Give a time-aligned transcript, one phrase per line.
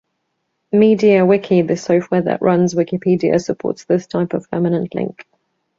[0.73, 5.27] MediaWiki, the software that runs Wikipedia, supports this type of permanent link.